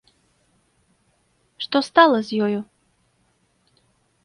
[1.67, 2.59] Што стала з ёю?